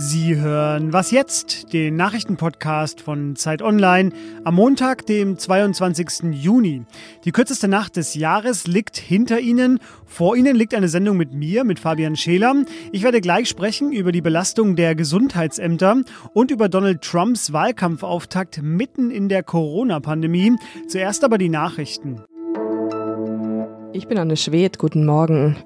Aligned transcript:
Sie 0.00 0.36
hören 0.36 0.92
Was 0.92 1.10
jetzt? 1.10 1.72
Den 1.72 1.96
Nachrichtenpodcast 1.96 3.00
von 3.00 3.36
Zeit 3.36 3.62
Online 3.62 4.10
am 4.44 4.54
Montag, 4.54 5.06
dem 5.06 5.38
22. 5.38 6.32
Juni. 6.32 6.82
Die 7.24 7.32
kürzeste 7.32 7.66
Nacht 7.66 7.96
des 7.96 8.14
Jahres 8.14 8.66
liegt 8.66 8.96
hinter 8.96 9.40
Ihnen. 9.40 9.80
Vor 10.06 10.36
Ihnen 10.36 10.54
liegt 10.54 10.74
eine 10.74 10.88
Sendung 10.88 11.16
mit 11.16 11.32
mir, 11.32 11.64
mit 11.64 11.80
Fabian 11.80 12.14
Scheler. 12.14 12.54
Ich 12.92 13.02
werde 13.02 13.20
gleich 13.20 13.48
sprechen 13.48 13.92
über 13.92 14.12
die 14.12 14.22
Belastung 14.22 14.76
der 14.76 14.94
Gesundheitsämter 14.94 16.02
und 16.32 16.50
über 16.50 16.68
Donald 16.68 17.02
Trumps 17.02 17.52
Wahlkampfauftakt 17.52 18.62
mitten 18.62 19.10
in 19.10 19.28
der 19.28 19.42
Corona-Pandemie. 19.42 20.56
Zuerst 20.86 21.24
aber 21.24 21.38
die 21.38 21.48
Nachrichten. 21.48 22.22
Ich 23.94 24.06
bin 24.06 24.18
Anne 24.18 24.36
Schwedt, 24.36 24.78
guten 24.78 25.06
Morgen. 25.06 25.56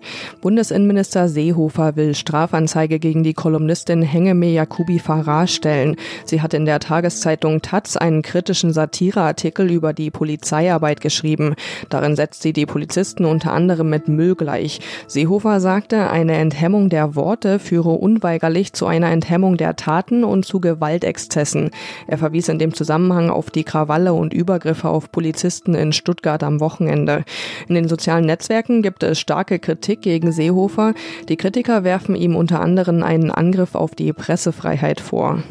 Bundesinnenminister 0.42 1.28
Seehofer 1.28 1.96
will 1.96 2.14
Strafanzeige 2.14 3.00
gegen 3.00 3.24
die 3.24 3.34
Kolumnistin 3.34 4.00
Hengeme 4.00 4.46
Jakubi 4.46 5.00
Farah 5.00 5.48
stellen. 5.48 5.96
Sie 6.24 6.40
hat 6.40 6.54
in 6.54 6.64
der 6.64 6.78
Tageszeitung 6.78 7.62
Taz 7.62 7.96
einen 7.96 8.22
kritischen 8.22 8.72
Satireartikel 8.72 9.68
über 9.68 9.92
die 9.92 10.12
Polizeiarbeit 10.12 11.00
geschrieben. 11.00 11.56
Darin 11.88 12.14
setzt 12.14 12.42
sie 12.42 12.52
die 12.52 12.64
Polizisten 12.64 13.24
unter 13.24 13.52
anderem 13.52 13.90
mit 13.90 14.06
Müll 14.06 14.36
gleich. 14.36 14.78
Seehofer 15.08 15.58
sagte, 15.58 16.08
eine 16.08 16.36
Enthemmung 16.36 16.90
der 16.90 17.16
Worte 17.16 17.58
führe 17.58 17.90
unweigerlich 17.90 18.72
zu 18.72 18.86
einer 18.86 19.10
Enthemmung 19.10 19.56
der 19.56 19.74
Taten 19.74 20.22
und 20.22 20.44
zu 20.44 20.60
Gewaltexzessen. 20.60 21.70
Er 22.06 22.18
verwies 22.18 22.48
in 22.48 22.60
dem 22.60 22.72
Zusammenhang 22.72 23.30
auf 23.30 23.50
die 23.50 23.64
Krawalle 23.64 24.12
und 24.12 24.32
Übergriffe 24.32 24.88
auf 24.88 25.10
Polizisten 25.10 25.74
in 25.74 25.92
Stuttgart 25.92 26.44
am 26.44 26.60
Wochenende. 26.60 27.24
In 27.68 27.74
den 27.74 27.88
sozialen 27.88 28.11
sozialen 28.12 28.26
Netzwerken 28.26 28.82
gibt 28.82 29.02
es 29.04 29.18
starke 29.18 29.58
Kritik 29.58 30.02
gegen 30.02 30.32
Seehofer. 30.32 30.92
Die 31.30 31.38
Kritiker 31.38 31.82
werfen 31.82 32.14
ihm 32.14 32.36
unter 32.36 32.60
anderem 32.60 33.02
einen 33.02 33.30
Angriff 33.30 33.74
auf 33.74 33.94
die 33.94 34.12
Pressefreiheit 34.12 35.00
vor. 35.00 35.42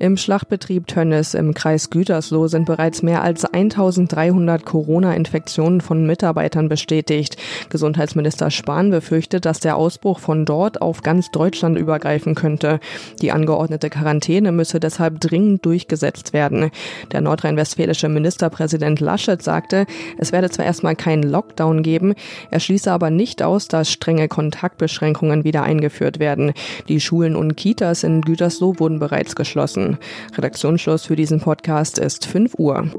Im 0.00 0.16
Schlachtbetrieb 0.16 0.88
Tönnes 0.88 1.34
im 1.34 1.54
Kreis 1.54 1.90
Gütersloh 1.90 2.48
sind 2.48 2.66
bereits 2.66 3.04
mehr 3.04 3.22
als 3.22 3.44
1300 3.44 4.64
Corona-Infektionen 4.64 5.80
von 5.80 6.04
Mitarbeitern 6.04 6.68
bestätigt. 6.68 7.36
Gesundheitsminister 7.70 8.50
Spahn 8.50 8.90
befürchtet, 8.90 9.44
dass 9.44 9.60
der 9.60 9.76
Ausbruch 9.76 10.18
von 10.18 10.44
dort 10.44 10.82
auf 10.82 11.02
ganz 11.02 11.30
Deutschland 11.30 11.78
übergreifen 11.78 12.34
könnte. 12.34 12.80
Die 13.22 13.30
angeordnete 13.30 13.88
Quarantäne 13.88 14.50
müsse 14.50 14.80
deshalb 14.80 15.20
dringend 15.20 15.64
durchgesetzt 15.64 16.32
werden. 16.32 16.72
Der 17.12 17.20
nordrhein-westfälische 17.20 18.08
Ministerpräsident 18.08 18.98
Laschet 18.98 19.40
sagte, 19.40 19.86
es 20.18 20.32
werde 20.32 20.50
zwar 20.50 20.66
erstmal 20.66 20.96
keinen 20.96 21.22
Lockdown 21.22 21.83
geben. 21.84 22.14
Er 22.50 22.58
schließe 22.58 22.90
aber 22.90 23.10
nicht 23.10 23.44
aus, 23.44 23.68
dass 23.68 23.92
strenge 23.92 24.26
Kontaktbeschränkungen 24.26 25.44
wieder 25.44 25.62
eingeführt 25.62 26.18
werden. 26.18 26.52
Die 26.88 27.00
Schulen 27.00 27.36
und 27.36 27.54
Kitas 27.56 28.02
in 28.02 28.22
Gütersloh 28.22 28.80
wurden 28.80 28.98
bereits 28.98 29.36
geschlossen. 29.36 29.98
Redaktionsschluss 30.36 31.06
für 31.06 31.14
diesen 31.14 31.38
Podcast 31.38 31.98
ist 32.00 32.26
5 32.26 32.54
Uhr. 32.58 32.90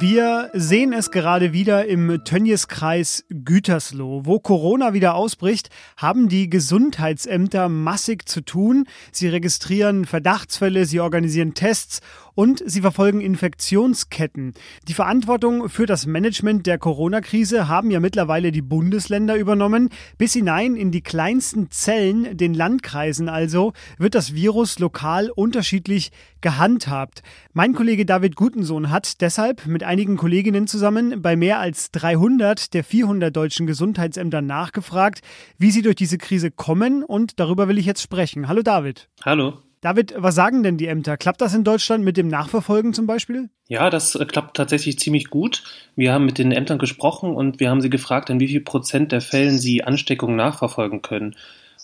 Wir 0.00 0.50
sehen 0.52 0.92
es 0.92 1.10
gerade 1.10 1.52
wieder 1.52 1.86
im 1.86 2.22
Tönnieskreis 2.22 3.24
Gütersloh. 3.30 4.20
Wo 4.26 4.38
Corona 4.38 4.92
wieder 4.92 5.16
ausbricht, 5.16 5.70
haben 5.96 6.28
die 6.28 6.48
Gesundheitsämter 6.48 7.68
massig 7.68 8.28
zu 8.28 8.42
tun. 8.42 8.86
Sie 9.10 9.26
registrieren 9.26 10.04
Verdachtsfälle, 10.04 10.84
sie 10.84 11.00
organisieren 11.00 11.54
Tests 11.54 12.00
und 12.38 12.62
sie 12.64 12.82
verfolgen 12.82 13.20
Infektionsketten. 13.20 14.54
Die 14.86 14.94
Verantwortung 14.94 15.68
für 15.68 15.86
das 15.86 16.06
Management 16.06 16.68
der 16.68 16.78
Corona-Krise 16.78 17.66
haben 17.66 17.90
ja 17.90 17.98
mittlerweile 17.98 18.52
die 18.52 18.62
Bundesländer 18.62 19.34
übernommen. 19.34 19.88
Bis 20.18 20.34
hinein 20.34 20.76
in 20.76 20.92
die 20.92 21.00
kleinsten 21.00 21.72
Zellen, 21.72 22.36
den 22.36 22.54
Landkreisen 22.54 23.28
also, 23.28 23.72
wird 23.98 24.14
das 24.14 24.34
Virus 24.34 24.78
lokal 24.78 25.30
unterschiedlich 25.30 26.12
gehandhabt. 26.40 27.24
Mein 27.54 27.74
Kollege 27.74 28.06
David 28.06 28.36
Gutensohn 28.36 28.88
hat 28.92 29.20
deshalb 29.20 29.66
mit 29.66 29.82
einigen 29.82 30.16
Kolleginnen 30.16 30.68
zusammen 30.68 31.20
bei 31.20 31.34
mehr 31.34 31.58
als 31.58 31.90
300 31.90 32.72
der 32.72 32.84
400 32.84 33.36
deutschen 33.36 33.66
Gesundheitsämter 33.66 34.42
nachgefragt, 34.42 35.22
wie 35.58 35.72
sie 35.72 35.82
durch 35.82 35.96
diese 35.96 36.18
Krise 36.18 36.52
kommen 36.52 37.02
und 37.02 37.40
darüber 37.40 37.66
will 37.66 37.78
ich 37.78 37.86
jetzt 37.86 38.02
sprechen. 38.02 38.46
Hallo 38.46 38.62
David. 38.62 39.08
Hallo. 39.24 39.67
David, 39.80 40.14
was 40.16 40.34
sagen 40.34 40.62
denn 40.62 40.76
die 40.76 40.86
Ämter? 40.86 41.16
Klappt 41.16 41.40
das 41.40 41.54
in 41.54 41.62
Deutschland 41.62 42.04
mit 42.04 42.16
dem 42.16 42.28
Nachverfolgen 42.28 42.92
zum 42.94 43.06
Beispiel? 43.06 43.48
Ja, 43.68 43.90
das 43.90 44.14
äh, 44.16 44.24
klappt 44.24 44.56
tatsächlich 44.56 44.98
ziemlich 44.98 45.30
gut. 45.30 45.62
Wir 45.94 46.12
haben 46.12 46.24
mit 46.24 46.38
den 46.38 46.52
Ämtern 46.52 46.78
gesprochen 46.78 47.34
und 47.34 47.60
wir 47.60 47.70
haben 47.70 47.80
sie 47.80 47.90
gefragt, 47.90 48.28
in 48.30 48.40
wie 48.40 48.48
viel 48.48 48.60
Prozent 48.60 49.12
der 49.12 49.20
Fällen 49.20 49.58
sie 49.58 49.84
Ansteckungen 49.84 50.36
nachverfolgen 50.36 51.02
können. 51.02 51.36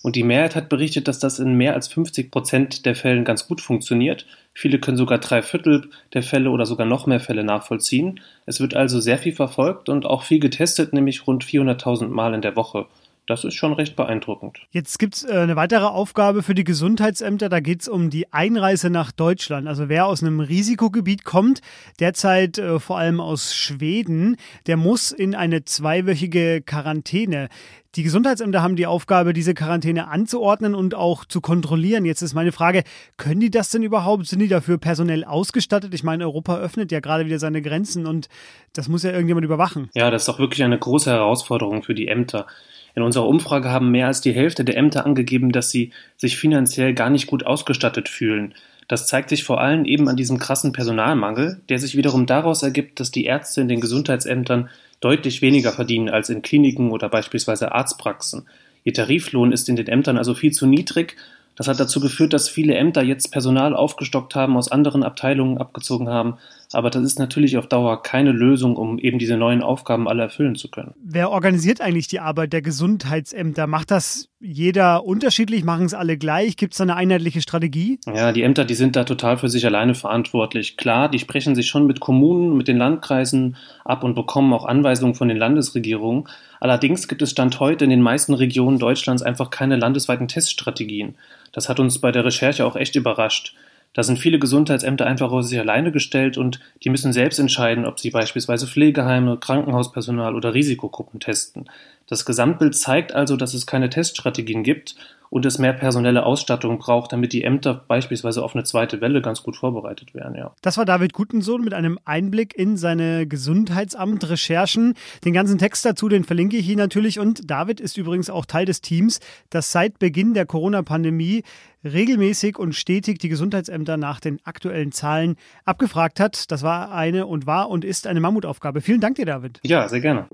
Und 0.03 0.15
die 0.15 0.23
Mehrheit 0.23 0.55
hat 0.55 0.69
berichtet, 0.69 1.07
dass 1.07 1.19
das 1.19 1.39
in 1.39 1.55
mehr 1.55 1.73
als 1.73 1.87
50 1.87 2.29
Prozent 2.29 2.85
der 2.85 2.95
Fällen 2.95 3.23
ganz 3.23 3.47
gut 3.47 3.59
funktioniert. 3.61 4.27
Viele 4.53 4.77
können 4.77 4.97
sogar 4.97 5.17
drei 5.17 5.41
Viertel 5.41 5.89
der 6.13 6.21
Fälle 6.21 6.51
oder 6.51 6.65
sogar 6.65 6.85
noch 6.85 7.07
mehr 7.07 7.19
Fälle 7.19 7.43
nachvollziehen. 7.43 8.19
Es 8.45 8.59
wird 8.59 8.75
also 8.75 8.99
sehr 8.99 9.17
viel 9.17 9.33
verfolgt 9.33 9.89
und 9.89 10.05
auch 10.05 10.21
viel 10.21 10.39
getestet, 10.39 10.93
nämlich 10.93 11.25
rund 11.25 11.43
400.000 11.43 12.09
Mal 12.09 12.33
in 12.35 12.41
der 12.41 12.55
Woche. 12.55 12.85
Das 13.27 13.43
ist 13.43 13.55
schon 13.55 13.73
recht 13.73 13.95
beeindruckend. 13.95 14.59
Jetzt 14.71 14.99
gibt 14.99 15.15
es 15.15 15.23
äh, 15.23 15.31
eine 15.31 15.55
weitere 15.55 15.85
Aufgabe 15.85 16.43
für 16.43 16.53
die 16.53 16.63
Gesundheitsämter. 16.63 17.49
Da 17.49 17.59
geht 17.59 17.81
es 17.81 17.87
um 17.87 18.11
die 18.11 18.31
Einreise 18.31 18.91
nach 18.91 19.11
Deutschland. 19.11 19.67
Also 19.67 19.89
wer 19.89 20.05
aus 20.05 20.21
einem 20.21 20.39
Risikogebiet 20.39 21.23
kommt, 21.25 21.61
derzeit 21.99 22.59
äh, 22.59 22.79
vor 22.79 22.99
allem 22.99 23.19
aus 23.19 23.55
Schweden, 23.55 24.37
der 24.67 24.77
muss 24.77 25.11
in 25.11 25.33
eine 25.33 25.65
zweiwöchige 25.65 26.61
Quarantäne. 26.61 27.49
Die 27.95 28.03
Gesundheitsämter 28.03 28.61
haben 28.61 28.75
die 28.75 28.87
Aufgabe, 28.87 29.31
diese 29.31 29.53
Quarantäne 29.53 30.09
anzuordnen 30.09 30.75
und 30.75 30.95
auch 30.95 31.23
zu 31.23 31.39
kontrollieren. 31.39 32.03
Jetzt 32.03 32.21
ist 32.21 32.33
meine 32.33 32.51
Frage, 32.51 32.83
können 33.15 33.39
die 33.39 33.49
das 33.49 33.69
denn 33.69 33.83
überhaupt? 33.83 34.27
Sind 34.27 34.39
die 34.39 34.49
dafür 34.49 34.77
personell 34.77 35.23
ausgestattet? 35.23 35.93
Ich 35.93 36.03
meine, 36.03 36.25
Europa 36.25 36.57
öffnet 36.57 36.91
ja 36.91 36.99
gerade 36.99 37.25
wieder 37.25 37.39
seine 37.39 37.61
Grenzen 37.61 38.05
und 38.05 38.27
das 38.73 38.89
muss 38.89 39.03
ja 39.03 39.11
irgendjemand 39.11 39.45
überwachen. 39.45 39.89
Ja, 39.93 40.11
das 40.11 40.23
ist 40.23 40.27
doch 40.27 40.39
wirklich 40.39 40.63
eine 40.63 40.77
große 40.77 41.09
Herausforderung 41.09 41.83
für 41.83 41.95
die 41.95 42.09
Ämter. 42.09 42.47
In 42.95 43.01
unserer 43.01 43.27
Umfrage 43.27 43.69
haben 43.69 43.91
mehr 43.91 44.07
als 44.07 44.19
die 44.19 44.33
Hälfte 44.33 44.65
der 44.65 44.75
Ämter 44.75 45.05
angegeben, 45.05 45.53
dass 45.53 45.71
sie 45.71 45.91
sich 46.17 46.37
finanziell 46.37 46.93
gar 46.93 47.09
nicht 47.09 47.27
gut 47.27 47.45
ausgestattet 47.45 48.09
fühlen. 48.09 48.55
Das 48.89 49.07
zeigt 49.07 49.29
sich 49.29 49.45
vor 49.45 49.61
allem 49.61 49.85
eben 49.85 50.09
an 50.09 50.17
diesem 50.17 50.37
krassen 50.37 50.73
Personalmangel, 50.73 51.61
der 51.69 51.79
sich 51.79 51.95
wiederum 51.95 52.25
daraus 52.25 52.61
ergibt, 52.61 52.99
dass 52.99 53.09
die 53.09 53.25
Ärzte 53.25 53.61
in 53.61 53.67
den 53.69 53.79
Gesundheitsämtern 53.79 54.69
deutlich 55.05 55.41
weniger 55.41 55.71
verdienen 55.71 56.09
als 56.09 56.29
in 56.29 56.41
Kliniken 56.41 56.91
oder 56.91 57.09
beispielsweise 57.09 57.71
Arztpraxen. 57.71 58.47
Ihr 58.83 58.93
Tariflohn 58.93 59.51
ist 59.51 59.69
in 59.69 59.75
den 59.75 59.87
Ämtern 59.87 60.17
also 60.17 60.33
viel 60.33 60.51
zu 60.51 60.65
niedrig 60.65 61.15
das 61.55 61.67
hat 61.67 61.79
dazu 61.79 61.99
geführt, 61.99 62.33
dass 62.33 62.49
viele 62.49 62.75
Ämter 62.75 63.01
jetzt 63.01 63.31
Personal 63.31 63.75
aufgestockt 63.75 64.35
haben, 64.35 64.57
aus 64.57 64.71
anderen 64.71 65.03
Abteilungen 65.03 65.57
abgezogen 65.57 66.09
haben. 66.09 66.37
Aber 66.75 66.89
das 66.89 67.03
ist 67.03 67.19
natürlich 67.19 67.57
auf 67.57 67.67
Dauer 67.67 68.03
keine 68.03 68.33
Lösung, 68.33 68.75
um 68.75 68.99
eben 68.99 69.17
diese 69.17 69.37
neuen 69.37 69.63
Aufgaben 69.63 70.09
alle 70.09 70.23
erfüllen 70.23 70.55
zu 70.55 70.69
können. 70.69 70.93
Wer 71.01 71.31
organisiert 71.31 71.79
eigentlich 71.79 72.09
die 72.09 72.19
Arbeit 72.19 72.51
der 72.51 72.61
Gesundheitsämter? 72.61 73.65
Macht 73.65 73.91
das 73.91 74.27
jeder 74.41 75.05
unterschiedlich? 75.05 75.63
Machen 75.63 75.85
es 75.85 75.93
alle 75.93 76.17
gleich? 76.17 76.57
Gibt 76.57 76.73
es 76.73 76.77
da 76.79 76.83
eine 76.83 76.97
einheitliche 76.97 77.41
Strategie? 77.41 77.99
Ja, 78.13 78.33
die 78.33 78.41
Ämter, 78.41 78.65
die 78.65 78.75
sind 78.75 78.97
da 78.97 79.05
total 79.05 79.37
für 79.37 79.47
sich 79.47 79.65
alleine 79.65 79.95
verantwortlich. 79.95 80.75
Klar, 80.75 81.07
die 81.07 81.19
sprechen 81.19 81.55
sich 81.55 81.67
schon 81.67 81.87
mit 81.87 82.01
Kommunen, 82.01 82.57
mit 82.57 82.67
den 82.67 82.77
Landkreisen 82.77 83.55
ab 83.85 84.03
und 84.03 84.13
bekommen 84.13 84.51
auch 84.51 84.65
Anweisungen 84.65 85.15
von 85.15 85.29
den 85.29 85.37
Landesregierungen. 85.37 86.27
Allerdings 86.59 87.07
gibt 87.07 87.21
es 87.21 87.31
Stand 87.31 87.57
heute 87.61 87.85
in 87.85 87.89
den 87.89 88.01
meisten 88.01 88.33
Regionen 88.33 88.79
Deutschlands 88.79 89.23
einfach 89.23 89.49
keine 89.49 89.77
landesweiten 89.77 90.27
Teststrategien. 90.27 91.15
Das 91.53 91.69
hat 91.69 91.79
uns 91.79 91.99
bei 91.99 92.11
der 92.11 92.25
Recherche 92.25 92.65
auch 92.65 92.75
echt 92.75 92.97
überrascht. 92.97 93.55
Da 93.95 94.03
sind 94.03 94.19
viele 94.19 94.39
Gesundheitsämter 94.39 95.07
einfach 95.07 95.31
auf 95.31 95.45
sich 95.45 95.57
alleine 95.57 95.89
gestellt 95.93 96.37
und 96.37 96.59
die 96.83 96.89
müssen 96.89 97.13
selbst 97.13 97.39
entscheiden, 97.39 97.85
ob 97.85 97.97
sie 97.97 98.09
beispielsweise 98.09 98.67
Pflegeheime, 98.67 99.37
Krankenhauspersonal 99.37 100.35
oder 100.35 100.53
Risikogruppen 100.53 101.21
testen. 101.21 101.69
Das 102.05 102.25
Gesamtbild 102.25 102.75
zeigt 102.75 103.15
also, 103.15 103.37
dass 103.37 103.53
es 103.53 103.65
keine 103.65 103.89
Teststrategien 103.89 104.63
gibt 104.63 104.95
und 105.35 105.45
es 105.45 105.59
mehr 105.59 105.73
personelle 105.73 106.25
Ausstattung 106.25 106.79
braucht, 106.79 107.11
damit 107.11 107.33
die 107.33 107.43
Ämter 107.43 107.83
beispielsweise 107.89 108.41
auf 108.41 108.55
eine 108.55 108.63
zweite 108.63 109.01
Welle 109.01 109.21
ganz 109.21 109.43
gut 109.43 109.57
vorbereitet 109.57 110.13
werden. 110.13 110.33
Ja. 110.37 110.53
Das 110.61 110.77
war 110.77 110.85
David 110.85 111.11
Gutensohn 111.11 111.61
mit 111.61 111.73
einem 111.73 111.99
Einblick 112.05 112.57
in 112.57 112.77
seine 112.77 113.27
Gesundheitsamt-Recherchen. 113.27 114.93
Den 115.25 115.33
ganzen 115.33 115.57
Text 115.57 115.83
dazu, 115.83 116.07
den 116.07 116.23
verlinke 116.23 116.55
ich 116.55 116.65
hier 116.65 116.77
natürlich. 116.77 117.19
Und 117.19 117.51
David 117.51 117.81
ist 117.81 117.97
übrigens 117.97 118.29
auch 118.29 118.45
Teil 118.45 118.65
des 118.65 118.79
Teams, 118.79 119.19
das 119.49 119.73
seit 119.73 119.99
Beginn 119.99 120.35
der 120.35 120.45
Corona-Pandemie 120.45 121.43
regelmäßig 121.83 122.57
und 122.57 122.73
stetig 122.73 123.19
die 123.19 123.27
Gesundheitsämter 123.27 123.97
nach 123.97 124.21
den 124.21 124.39
aktuellen 124.45 124.93
Zahlen 124.93 125.35
abgefragt 125.65 126.21
hat. 126.21 126.49
Das 126.49 126.63
war 126.63 126.93
eine 126.93 127.27
und 127.27 127.45
war 127.45 127.69
und 127.69 127.83
ist 127.83 128.07
eine 128.07 128.21
Mammutaufgabe. 128.21 128.79
Vielen 128.79 129.01
Dank 129.01 129.17
dir, 129.17 129.25
David. 129.25 129.59
Ja, 129.63 129.89
sehr 129.89 129.99
gerne. 129.99 130.29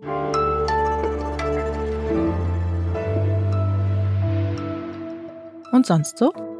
Und 5.71 5.85
sonst 5.85 6.17
so? 6.17 6.50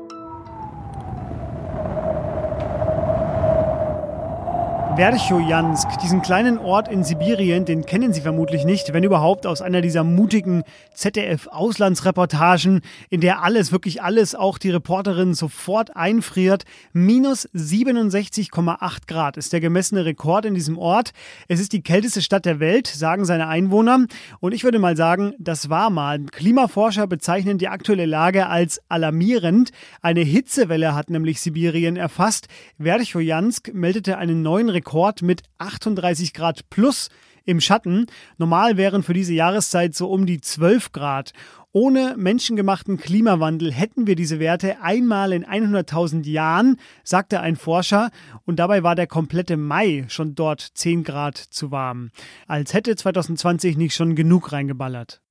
Verchojansk, 4.95 5.87
diesen 5.99 6.21
kleinen 6.21 6.57
Ort 6.57 6.89
in 6.89 7.05
Sibirien, 7.05 7.63
den 7.63 7.85
kennen 7.85 8.11
Sie 8.11 8.19
vermutlich 8.19 8.65
nicht, 8.65 8.91
wenn 8.91 9.05
überhaupt 9.05 9.47
aus 9.47 9.61
einer 9.61 9.79
dieser 9.79 10.03
mutigen 10.03 10.63
ZDF-Auslandsreportagen, 10.93 12.81
in 13.09 13.21
der 13.21 13.41
alles, 13.41 13.71
wirklich 13.71 14.01
alles, 14.03 14.35
auch 14.35 14.57
die 14.57 14.69
Reporterin 14.69 15.33
sofort 15.33 15.95
einfriert. 15.95 16.65
Minus 16.91 17.47
67,8 17.55 19.07
Grad 19.07 19.37
ist 19.37 19.53
der 19.53 19.61
gemessene 19.61 20.03
Rekord 20.03 20.45
in 20.45 20.55
diesem 20.55 20.77
Ort. 20.77 21.11
Es 21.47 21.61
ist 21.61 21.71
die 21.71 21.83
kälteste 21.83 22.21
Stadt 22.21 22.45
der 22.45 22.59
Welt, 22.59 22.85
sagen 22.85 23.23
seine 23.23 23.47
Einwohner. 23.47 24.05
Und 24.41 24.53
ich 24.53 24.65
würde 24.65 24.77
mal 24.77 24.97
sagen, 24.97 25.33
das 25.39 25.69
war 25.69 25.89
mal. 25.89 26.19
Klimaforscher 26.19 27.07
bezeichnen 27.07 27.57
die 27.57 27.69
aktuelle 27.69 28.05
Lage 28.05 28.47
als 28.47 28.81
alarmierend. 28.89 29.71
Eine 30.01 30.21
Hitzewelle 30.21 30.93
hat 30.93 31.09
nämlich 31.09 31.39
Sibirien 31.39 31.95
erfasst. 31.95 32.49
Verchojansk 32.77 33.73
meldete 33.73 34.17
einen 34.17 34.41
neuen 34.41 34.67
Rekord 34.69 34.80
Rekord 34.81 35.21
mit 35.21 35.43
38 35.59 36.33
Grad 36.33 36.69
plus 36.71 37.09
im 37.45 37.61
Schatten. 37.61 38.07
Normal 38.37 38.77
wären 38.77 39.03
für 39.03 39.13
diese 39.13 39.33
Jahreszeit 39.33 39.93
so 39.95 40.09
um 40.09 40.25
die 40.25 40.41
12 40.41 40.91
Grad. 40.91 41.33
Ohne 41.71 42.15
menschengemachten 42.17 42.97
Klimawandel 42.97 43.71
hätten 43.71 44.07
wir 44.07 44.15
diese 44.15 44.39
Werte 44.39 44.81
einmal 44.81 45.33
in 45.33 45.45
100.000 45.45 46.27
Jahren, 46.27 46.77
sagte 47.03 47.39
ein 47.39 47.55
Forscher, 47.55 48.09
und 48.45 48.57
dabei 48.57 48.83
war 48.83 48.95
der 48.95 49.07
komplette 49.07 49.55
Mai 49.55 50.05
schon 50.09 50.35
dort 50.35 50.61
10 50.61 51.03
Grad 51.03 51.37
zu 51.37 51.71
warm. 51.71 52.09
Als 52.47 52.73
hätte 52.73 52.95
2020 52.95 53.77
nicht 53.77 53.95
schon 53.95 54.15
genug 54.15 54.51
reingeballert. 54.51 55.21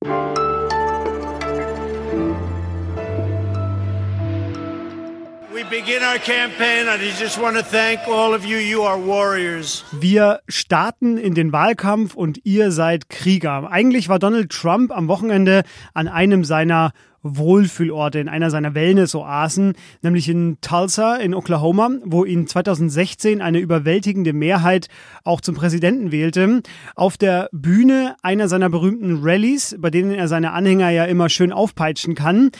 Wir 9.91 10.39
starten 10.47 11.17
in 11.17 11.35
den 11.35 11.51
Wahlkampf 11.51 12.15
und 12.15 12.39
ihr 12.45 12.71
seid 12.71 13.09
Krieger. 13.09 13.69
Eigentlich 13.69 14.09
war 14.09 14.17
Donald 14.17 14.51
Trump 14.51 14.91
am 14.91 15.07
Wochenende 15.07 15.61
an 15.93 16.07
einem 16.07 16.43
seiner 16.45 16.93
Wohlfühlorte, 17.23 18.19
in 18.19 18.29
einer 18.29 18.49
seiner 18.49 18.73
Wellness-Oasen, 18.73 19.73
nämlich 20.01 20.27
in 20.27 20.57
Tulsa 20.61 21.17
in 21.17 21.35
Oklahoma, 21.35 21.91
wo 22.03 22.25
ihn 22.25 22.47
2016 22.47 23.41
eine 23.41 23.59
überwältigende 23.59 24.33
Mehrheit 24.33 24.87
auch 25.23 25.41
zum 25.41 25.53
Präsidenten 25.53 26.11
wählte. 26.11 26.63
Auf 26.95 27.17
der 27.17 27.49
Bühne 27.51 28.15
einer 28.23 28.47
seiner 28.47 28.69
berühmten 28.69 29.19
Rallyes, 29.21 29.75
bei 29.77 29.91
denen 29.91 30.11
er 30.11 30.27
seine 30.27 30.53
Anhänger 30.53 30.89
ja 30.89 31.05
immer 31.05 31.29
schön 31.29 31.53
aufpeitschen 31.53 32.15
kann, 32.15 32.51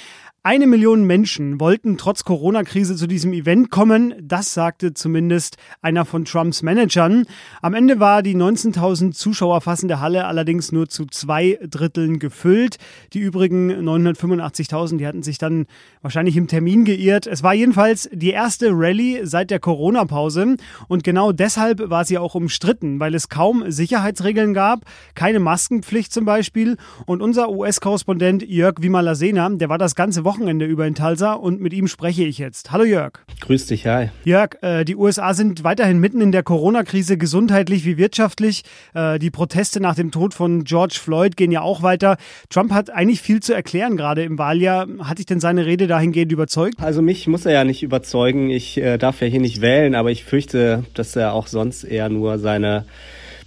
eine 0.43 0.65
Million 0.65 1.05
Menschen 1.05 1.59
wollten 1.59 1.99
trotz 1.99 2.23
Corona-Krise 2.23 2.95
zu 2.95 3.05
diesem 3.05 3.31
Event 3.31 3.69
kommen. 3.69 4.15
Das 4.19 4.55
sagte 4.55 4.95
zumindest 4.95 5.57
einer 5.83 6.03
von 6.03 6.25
Trumps 6.25 6.63
Managern. 6.63 7.25
Am 7.61 7.75
Ende 7.75 7.99
war 7.99 8.23
die 8.23 8.35
19.000 8.35 9.11
Zuschauer 9.11 9.61
fassende 9.61 9.99
Halle 9.99 10.25
allerdings 10.25 10.71
nur 10.71 10.89
zu 10.89 11.05
zwei 11.05 11.59
Dritteln 11.61 12.17
gefüllt. 12.17 12.77
Die 13.13 13.19
übrigen 13.19 13.71
985.000, 13.87 14.97
die 14.97 15.05
hatten 15.05 15.21
sich 15.21 15.37
dann 15.37 15.67
wahrscheinlich 16.01 16.35
im 16.37 16.47
Termin 16.47 16.85
geirrt. 16.85 17.27
Es 17.27 17.43
war 17.43 17.53
jedenfalls 17.53 18.09
die 18.11 18.31
erste 18.31 18.71
Rallye 18.71 19.27
seit 19.27 19.51
der 19.51 19.59
Corona-Pause. 19.59 20.55
Und 20.87 21.03
genau 21.03 21.33
deshalb 21.33 21.91
war 21.91 22.03
sie 22.03 22.17
auch 22.17 22.33
umstritten, 22.33 22.99
weil 22.99 23.13
es 23.13 23.29
kaum 23.29 23.69
Sicherheitsregeln 23.69 24.55
gab, 24.55 24.85
keine 25.13 25.39
Maskenpflicht 25.39 26.11
zum 26.11 26.25
Beispiel. 26.25 26.77
Und 27.05 27.21
unser 27.21 27.51
US-Korrespondent 27.51 28.41
Jörg 28.41 28.77
Wimalasena, 28.79 29.47
der 29.49 29.69
war 29.69 29.77
das 29.77 29.93
ganze 29.93 30.23
Wochenende 30.23 30.30
Wochenende 30.31 30.65
über 30.65 30.87
in 30.87 30.95
Talsa 30.95 31.33
und 31.33 31.59
mit 31.59 31.73
ihm 31.73 31.89
spreche 31.89 32.23
ich 32.23 32.37
jetzt. 32.37 32.71
Hallo 32.71 32.85
Jörg. 32.85 33.19
Grüß 33.41 33.65
dich, 33.65 33.85
hi. 33.85 34.11
Jörg, 34.23 34.51
äh, 34.61 34.85
die 34.85 34.95
USA 34.95 35.33
sind 35.33 35.65
weiterhin 35.65 35.99
mitten 35.99 36.21
in 36.21 36.31
der 36.31 36.41
Corona-Krise, 36.41 37.17
gesundheitlich 37.17 37.83
wie 37.83 37.97
wirtschaftlich. 37.97 38.63
Äh, 38.93 39.19
die 39.19 39.29
Proteste 39.29 39.81
nach 39.81 39.93
dem 39.93 40.09
Tod 40.09 40.33
von 40.33 40.63
George 40.63 40.97
Floyd 41.03 41.35
gehen 41.35 41.51
ja 41.51 41.59
auch 41.59 41.83
weiter. 41.83 42.15
Trump 42.49 42.71
hat 42.71 42.89
eigentlich 42.89 43.19
viel 43.19 43.41
zu 43.41 43.53
erklären, 43.53 43.97
gerade 43.97 44.23
im 44.23 44.37
Wahljahr. 44.37 44.87
Hat 45.01 45.17
dich 45.17 45.25
denn 45.25 45.41
seine 45.41 45.65
Rede 45.65 45.87
dahingehend 45.87 46.31
überzeugt? 46.31 46.75
Also 46.79 47.01
mich 47.01 47.27
muss 47.27 47.45
er 47.45 47.51
ja 47.51 47.65
nicht 47.65 47.83
überzeugen. 47.83 48.49
Ich 48.51 48.77
äh, 48.77 48.97
darf 48.97 49.19
ja 49.19 49.27
hier 49.27 49.41
nicht 49.41 49.59
wählen, 49.59 49.95
aber 49.95 50.11
ich 50.11 50.23
fürchte, 50.23 50.85
dass 50.93 51.13
er 51.17 51.33
auch 51.33 51.47
sonst 51.47 51.83
eher 51.83 52.07
nur 52.07 52.39
seine 52.39 52.85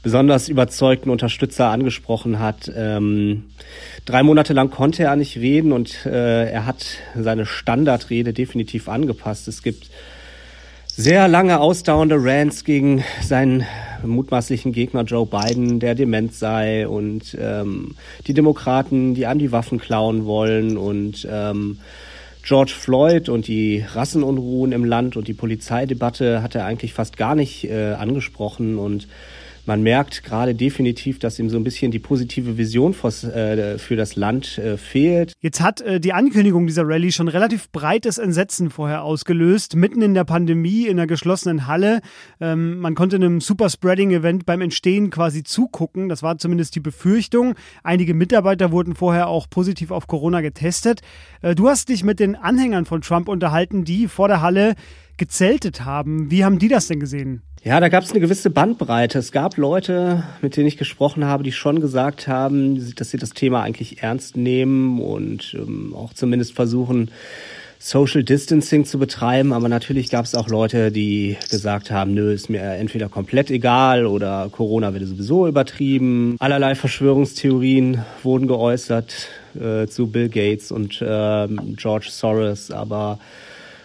besonders 0.05 0.49
überzeugten 0.49 1.11
Unterstützer 1.11 1.71
angesprochen 1.71 2.39
hat. 2.39 2.71
Ähm, 2.77 3.47
drei 4.05 4.23
Monate 4.23 4.53
lang 4.53 4.71
konnte 4.71 5.03
er 5.03 5.17
nicht 5.17 5.39
reden 5.39 5.73
und 5.73 6.07
äh, 6.07 6.51
er 6.51 6.67
hat 6.67 6.85
seine 7.19 7.47
Standardrede 7.47 8.33
definitiv 8.33 8.89
angepasst. 8.89 9.49
Es 9.49 9.63
gibt 9.63 9.91
sehr 10.87 11.27
lange 11.27 11.59
ausdauernde 11.59 12.17
Rants 12.19 12.65
gegen 12.65 13.03
seinen 13.23 13.65
mutmaßlichen 14.05 14.73
Gegner 14.73 15.03
Joe 15.05 15.27
Biden, 15.27 15.81
der 15.81 15.95
dement 15.95 16.35
sei 16.35 16.87
und 16.87 17.37
ähm, 17.41 17.97
die 18.27 18.35
Demokraten, 18.35 19.15
die 19.15 19.27
einem 19.27 19.41
die 19.41 19.53
Waffen 19.53 19.81
klauen 19.81 20.27
wollen 20.27 20.77
und 20.77 21.27
ähm, 21.29 21.79
George 22.43 22.75
Floyd 22.79 23.31
und 23.31 23.49
die 23.49 23.83
Rassenunruhen 23.95 24.73
im 24.73 24.85
Land 24.85 25.17
und 25.17 25.29
die 25.29 25.35
Polizeidebatte 25.35 26.43
hat 26.43 26.55
er 26.55 26.67
eigentlich 26.67 26.93
fast 26.93 27.17
gar 27.17 27.35
nicht 27.35 27.65
äh, 27.65 27.95
angesprochen 27.95 28.79
und 28.79 29.09
man 29.67 29.83
merkt 29.83 30.25
gerade 30.25 30.55
definitiv, 30.55 31.19
dass 31.19 31.39
ihm 31.39 31.49
so 31.49 31.57
ein 31.57 31.65
bisschen 31.65 31.91
die 31.91 31.99
positive 31.99 32.59
Vision 32.59 32.93
äh, 32.93 33.79
für 33.79 33.97
das 33.97 34.17
Land 34.17 34.59
äh, 34.59 34.77
fehlt. 34.77 35.33
Jetzt 35.41 35.61
hat 35.61 35.81
äh, 35.81 36.01
die 36.01 36.13
Ankündigung 36.13 36.67
dieser 36.67 36.87
Rallye 36.87 37.13
schon 37.13 37.29
relativ 37.29 37.71
breites 37.71 38.19
Entsetzen 38.19 38.71
vorher 38.71 39.03
ausgelöst, 39.03 39.77
mitten 39.77 40.03
in 40.03 40.15
der 40.15 40.25
Pandemie 40.25 40.87
in 40.87 40.99
einer 40.99 41.07
geschlossenen 41.07 41.67
Halle. 41.67 42.01
Ähm, 42.41 42.79
man 42.79 42.95
konnte 42.95 43.17
einem 43.17 43.41
Superspreading-Event 43.41 44.47
beim 44.47 44.61
Entstehen 44.61 45.11
quasi 45.11 45.43
zugucken. 45.43 46.09
Das 46.09 46.23
war 46.23 46.39
zumindest 46.39 46.75
die 46.75 46.81
Befürchtung. 46.81 47.55
Einige 47.83 48.15
Mitarbeiter 48.15 48.73
wurden 48.73 48.95
vorher 48.95 49.29
auch 49.29 49.49
positiv 49.49 49.91
auf 49.91 50.07
Corona 50.07 50.41
getestet. 50.41 51.01
Du 51.57 51.69
hast 51.69 51.89
dich 51.89 52.05
mit 52.05 52.21
den 52.21 52.37
Anhängern 52.37 52.85
von 52.85 53.01
Trump 53.01 53.29
unterhalten, 53.29 53.85
die 53.85 54.09
vor 54.09 54.29
der 54.29 54.41
Halle 54.41 54.75
gezeltet 55.17 55.85
haben. 55.85 56.31
Wie 56.31 56.45
haben 56.45 56.59
die 56.59 56.69
das 56.69 56.89
denn 56.89 57.01
gesehen? 57.01 57.43
Ja, 57.65 57.81
da 57.81 57.89
gab 57.89 58.05
es 58.05 58.11
eine 58.11 58.21
gewisse 58.21 58.51
Bandbreite. 58.51 59.19
Es 59.19 59.33
gab 59.33 59.57
Leute, 59.57 60.23
mit 60.43 60.55
denen 60.55 60.67
ich 60.67 60.77
gesprochen 60.77 61.25
habe, 61.25 61.43
die 61.43 61.53
schon 61.53 61.81
gesagt 61.81 62.29
haben, 62.29 62.95
dass 62.95 63.09
sie 63.09 63.17
das 63.17 63.31
Thema 63.31 63.63
eigentlich 63.63 64.03
ernst 64.03 64.37
nehmen 64.37 65.01
und 65.01 65.57
ähm, 65.59 65.95
auch 65.97 66.13
zumindest 66.13 66.53
versuchen, 66.53 67.11
Social 67.79 68.23
Distancing 68.23 68.85
zu 68.85 68.99
betreiben. 68.99 69.55
Aber 69.55 69.71
natürlich 69.71 70.11
gab 70.11 70.27
es 70.27 70.35
auch 70.35 70.49
Leute, 70.49 70.93
die 70.93 71.39
gesagt 71.51 71.91
haben, 71.91 72.13
nö, 72.13 72.35
ist 72.35 72.51
mir 72.51 72.61
entweder 72.61 73.09
komplett 73.09 73.51
egal 73.51 74.05
oder 74.05 74.51
Corona 74.53 74.93
wird 74.93 75.07
sowieso 75.07 75.49
übertrieben. 75.49 76.37
Allerlei 76.41 76.75
Verschwörungstheorien 76.75 78.05
wurden 78.23 78.47
geäußert 78.47 79.31
äh, 79.59 79.87
zu 79.87 80.09
Bill 80.09 80.29
Gates 80.29 80.71
und 80.71 81.01
äh, 81.01 81.49
George 81.77 82.09
Soros, 82.11 82.71
aber 82.71 83.19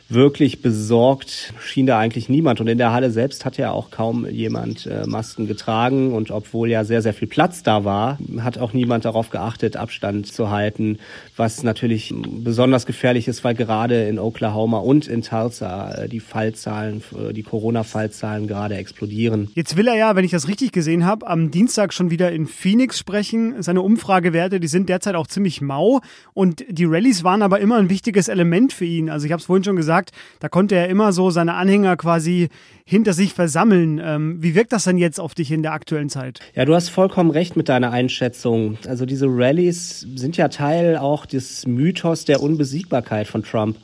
wirklich 0.10 0.62
besorgt 0.62 1.54
schien 1.62 1.86
da 1.86 2.00
eigentlich 2.00 2.30
niemand. 2.30 2.60
Und 2.60 2.68
in 2.68 2.78
der 2.78 2.92
Halle 2.92 3.12
selbst 3.12 3.46
hat 3.46 3.58
ja 3.58 3.72
auch 3.72 3.92
kaum 3.92 4.28
jemand 4.28 4.88
äh, 4.88 5.06
Masken 5.06 5.48
getragen. 5.48 6.14
Und 6.14 6.32
obwohl 6.32 6.70
ja 6.70 6.84
sehr, 6.84 7.02
sehr 7.02 7.14
viel 7.14 7.28
Platz 7.28 7.64
da 7.64 7.86
war, 7.86 8.18
hat 8.40 8.58
auch 8.58 8.74
niemand 8.74 9.06
darauf 9.06 9.30
geachtet, 9.30 9.78
Abstand 9.78 10.28
zu 10.28 10.50
halten, 10.50 10.98
was 11.38 11.64
natürlich 11.64 12.14
besonders 12.44 12.86
gefährlich 12.86 13.28
ist, 13.28 13.44
weil 13.44 13.54
gerade 13.54 14.08
in 14.08 14.18
Oklahoma 14.20 14.80
und 14.80 15.08
in 15.08 15.22
Tulsa 15.22 15.92
äh, 15.92 16.10
die 16.10 16.20
Fallzahlen, 16.20 17.04
äh, 17.16 17.34
die 17.34 17.44
Corona-Fallzahlen 17.44 18.48
gerade 18.48 18.76
explodieren. 18.76 19.50
Jetzt 19.54 19.78
will 19.78 19.88
er 19.88 19.96
ja, 19.96 20.16
wenn 20.16 20.26
ich 20.26 20.32
das 20.32 20.48
richtig 20.48 20.72
gesehen 20.72 21.06
habe, 21.06 21.28
am 21.28 21.52
Dienstag 21.52 21.94
schon 21.94 22.10
wieder 22.10 22.32
in 22.32 22.48
Phoenix 22.48 22.98
sprechen. 22.98 23.62
Seine 23.62 23.82
Umfragewerte, 23.82 24.60
die 24.60 24.68
sind 24.68 24.90
derzeit 24.90 25.16
auch 25.16 25.28
ziemlich 25.28 25.62
mau. 25.62 26.02
Und 26.34 26.66
die 26.68 26.86
Rallyes 26.86 27.24
waren 27.24 27.44
aber 27.44 27.60
immer 27.60 27.78
ein 27.78 27.90
wichtiges 27.90 28.28
Element 28.28 28.74
für 28.74 28.86
ihn. 28.86 29.10
Also 29.10 29.26
ich 29.28 29.32
habe 29.32 29.40
es 29.40 29.46
vorhin 29.46 29.64
schon 29.64 29.76
gesagt, 29.76 29.99
gesagt, 30.00 30.12
da 30.40 30.50
konnte 30.50 30.76
er 30.76 30.88
immer 30.90 31.12
so 31.12 31.30
seine 31.30 31.56
Anhänger 31.56 31.98
quasi 31.98 32.50
hinter 32.86 33.14
sich 33.14 33.34
versammeln. 33.34 34.02
Ähm, 34.04 34.38
wie 34.42 34.56
wirkt 34.56 34.72
das 34.72 34.86
denn 34.86 34.98
jetzt 34.98 35.20
auf 35.20 35.36
dich 35.36 35.52
in 35.52 35.62
der 35.62 35.74
aktuellen 35.74 36.10
Zeit? 36.10 36.40
Ja, 36.56 36.66
du 36.66 36.74
hast 36.74 36.90
vollkommen 36.90 37.32
recht 37.32 37.56
mit 37.56 37.70
deiner 37.70 37.92
Einschätzung. 37.92 38.78
Also 38.88 39.06
diese 39.06 39.28
Rallyes 39.28 40.08
sind 40.16 40.38
ja 40.38 40.48
Teil 40.48 40.98
auch 40.98 41.26
des 41.26 41.68
Mythos 41.68 42.26
der 42.26 42.42
Unbesiegbarkeit 42.42 43.28
von 43.28 43.44
Trump, 43.44 43.78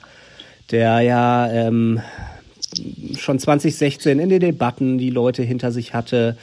der 0.71 1.01
ja 1.01 1.51
ähm, 1.51 2.01
schon 3.17 3.39
2016 3.39 4.19
in 4.19 4.29
den 4.29 4.39
Debatten 4.39 4.97
die 4.97 5.11
Leute 5.11 5.43
hinter 5.43 5.71
sich 5.71 5.93
hatte 5.93 6.37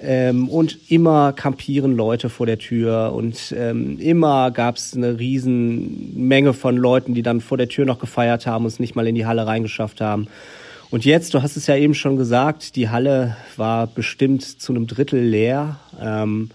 ähm, 0.00 0.48
und 0.48 0.90
immer 0.90 1.32
kampieren 1.32 1.96
Leute 1.96 2.28
vor 2.28 2.46
der 2.46 2.58
Tür 2.58 3.12
und 3.14 3.54
ähm, 3.56 3.98
immer 3.98 4.50
gab 4.50 4.76
es 4.76 4.96
eine 4.96 5.18
riesen 5.18 6.14
Menge 6.16 6.52
von 6.52 6.76
Leuten, 6.76 7.14
die 7.14 7.22
dann 7.22 7.40
vor 7.40 7.58
der 7.58 7.68
Tür 7.68 7.84
noch 7.84 7.98
gefeiert 7.98 8.46
haben 8.46 8.64
und 8.64 8.68
es 8.72 8.78
nicht 8.78 8.94
mal 8.94 9.06
in 9.06 9.14
die 9.14 9.26
Halle 9.26 9.46
reingeschafft 9.46 10.00
haben. 10.00 10.28
Und 10.90 11.04
jetzt, 11.04 11.34
du 11.34 11.42
hast 11.42 11.56
es 11.56 11.66
ja 11.66 11.76
eben 11.76 11.94
schon 11.94 12.16
gesagt, 12.16 12.76
die 12.76 12.88
Halle 12.88 13.36
war 13.56 13.86
bestimmt 13.86 14.42
zu 14.42 14.72
einem 14.72 14.86
Drittel 14.86 15.20
leer. 15.20 15.78
Ähm, 16.00 16.50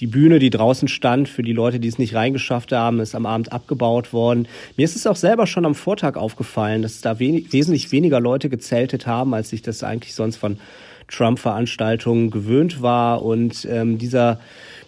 die 0.00 0.06
Bühne, 0.06 0.38
die 0.38 0.50
draußen 0.50 0.88
stand, 0.88 1.28
für 1.28 1.42
die 1.42 1.52
Leute, 1.52 1.80
die 1.80 1.88
es 1.88 1.98
nicht 1.98 2.14
reingeschafft 2.14 2.72
haben, 2.72 3.00
ist 3.00 3.14
am 3.14 3.26
Abend 3.26 3.52
abgebaut 3.52 4.12
worden. 4.12 4.48
Mir 4.76 4.84
ist 4.84 4.96
es 4.96 5.06
auch 5.06 5.16
selber 5.16 5.46
schon 5.46 5.64
am 5.64 5.74
Vortag 5.74 6.16
aufgefallen, 6.16 6.82
dass 6.82 7.00
da 7.00 7.18
wenig, 7.18 7.52
wesentlich 7.52 7.92
weniger 7.92 8.20
Leute 8.20 8.48
gezeltet 8.48 9.06
haben, 9.06 9.34
als 9.34 9.52
ich 9.52 9.62
das 9.62 9.82
eigentlich 9.82 10.14
sonst 10.14 10.36
von 10.36 10.58
Trump-Veranstaltungen 11.08 12.30
gewöhnt 12.30 12.82
war. 12.82 13.22
Und 13.22 13.66
ähm, 13.70 13.98
dieser 13.98 14.40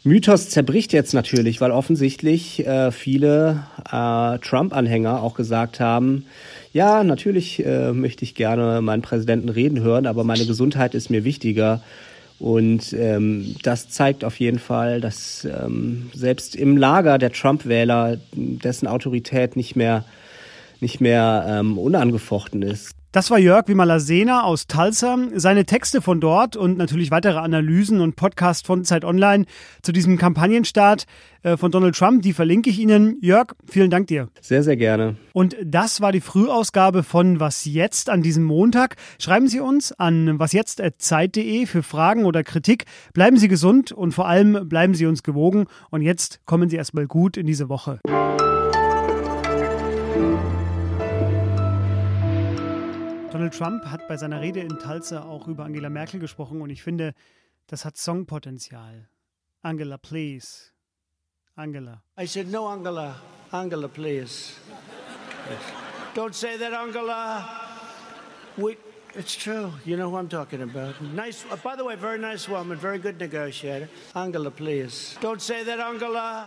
Mythos 0.04 0.50
zerbricht 0.50 0.92
jetzt 0.92 1.14
natürlich, 1.14 1.61
weil 1.61 1.70
offensichtlich 1.70 2.66
äh, 2.66 2.92
viele 2.92 3.64
äh, 3.90 4.38
Trump-Anhänger 4.38 5.23
auch 5.23 5.35
gesagt 5.35 5.80
haben, 5.80 6.26
ja, 6.73 7.02
natürlich 7.04 7.64
äh, 7.64 7.92
möchte 7.92 8.25
ich 8.25 8.35
gerne 8.35 8.80
meinen 8.82 9.02
Präsidenten 9.02 9.49
reden 9.49 9.80
hören, 9.80 10.06
aber 10.06 10.25
meine 10.25 10.46
Gesundheit 10.46 10.94
ist 10.94 11.11
mir 11.11 11.25
wichtiger. 11.25 11.82
Und 12.38 12.92
ähm, 12.92 13.56
das 13.62 13.88
zeigt 13.88 14.25
auf 14.25 14.38
jeden 14.40 14.58
Fall, 14.58 15.00
dass 15.00 15.44
ähm, 15.46 16.11
selbst 16.12 16.54
im 16.54 16.76
Lager 16.76 17.16
der 17.18 17.32
Trump-Wähler 17.32 18.18
dessen 18.32 18.87
Autorität 18.87 19.56
nicht 19.56 19.75
mehr, 19.75 20.04
nicht 20.80 21.00
mehr 21.00 21.46
ähm, 21.49 21.78
unangefochten 21.78 22.61
ist. 22.62 22.96
Das 23.16 23.30
war 23.30 23.38
Jörg 23.38 23.66
Wimalasena 23.66 24.42
aus 24.42 24.66
Tulsa. 24.66 25.16
Seine 25.37 25.64
Texte 25.64 26.02
von 26.02 26.20
dort 26.20 26.54
und 26.54 26.76
natürlich 26.76 27.11
weitere 27.11 27.38
Analysen 27.38 28.02
und 28.02 28.14
Podcast 28.14 28.66
von 28.66 28.85
Zeit 28.85 29.06
Online 29.06 29.46
zu 29.80 29.92
diesem 29.92 30.18
Kampagnenstart 30.18 31.06
äh, 31.42 31.56
von 31.56 31.70
Donald 31.70 31.96
Trump, 31.96 32.20
die 32.20 32.35
verlinke 32.35 32.68
ich 32.68 32.78
Ihnen. 32.78 33.16
Jörg, 33.23 33.54
vielen 33.66 33.88
Dank 33.88 34.08
dir. 34.08 34.28
Sehr, 34.42 34.62
sehr 34.62 34.76
gerne. 34.76 35.16
Und 35.32 35.56
das 35.64 36.02
war 36.02 36.12
die 36.12 36.20
Frühausgabe 36.20 37.02
von 37.02 37.40
Was 37.40 37.64
jetzt 37.64 38.11
an 38.11 38.20
diesem 38.20 38.44
Montag. 38.44 38.96
Schreiben 39.18 39.49
Sie 39.49 39.61
uns 39.61 39.92
an 39.92 40.38
wasjetzt.zeit.de 40.38 41.64
für 41.64 41.82
Fragen 41.82 42.26
oder 42.26 42.44
Kritik. 42.44 42.85
Bleiben 43.14 43.38
Sie 43.38 43.49
gesund 43.49 43.92
und 43.92 44.12
vor 44.12 44.28
allem 44.28 44.68
bleiben 44.68 44.92
Sie 44.92 45.06
uns 45.06 45.23
gewogen. 45.23 45.68
Und 45.88 46.02
jetzt 46.02 46.44
kommen 46.44 46.68
Sie 46.68 46.76
erstmal 46.76 47.06
gut 47.06 47.38
in 47.38 47.46
diese 47.46 47.70
Woche. 47.70 47.99
Donald 53.37 53.52
Trump 53.52 53.85
hat 53.85 54.09
bei 54.09 54.16
seiner 54.16 54.40
Rede 54.40 54.61
in 54.61 54.78
Tulsa 54.78 55.21
auch 55.21 55.47
über 55.47 55.66
Angela 55.66 55.90
Merkel 55.90 56.19
gesprochen 56.19 56.62
und 56.62 56.71
ich 56.71 56.83
finde, 56.83 57.12
das 57.66 57.85
hat 57.85 57.99
Songpotenzial. 57.99 59.11
Angela, 59.61 59.99
please. 59.99 60.73
Angela. 61.55 62.02
I 62.19 62.26
said, 62.26 62.50
no, 62.50 62.66
Angela. 62.66 63.16
Angela, 63.52 63.88
please. 63.88 64.55
Yes. 65.50 65.61
Don't 66.14 66.35
say 66.35 66.57
that, 66.57 66.73
Angela. 66.73 67.45
We, 68.57 68.78
it's 69.14 69.37
true. 69.37 69.71
You 69.85 69.99
know 69.99 70.09
who 70.09 70.16
I'm 70.16 70.31
talking 70.31 70.62
about. 70.62 70.99
Nice. 71.02 71.45
Uh, 71.50 71.57
by 71.57 71.76
the 71.76 71.85
way, 71.85 71.95
very 71.95 72.19
nice 72.19 72.49
woman, 72.49 72.78
very 72.78 72.99
good 72.99 73.21
negotiator. 73.21 73.90
Angela, 74.14 74.50
please. 74.50 75.14
Don't 75.21 75.43
say 75.43 75.62
that, 75.62 75.78
Angela. 75.78 76.43